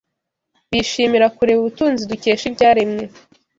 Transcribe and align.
bishimira 0.71 1.27
kureba 1.35 1.59
ubutunzi 1.61 2.01
dukesha 2.11 2.43
ibyaremwe. 2.51 3.03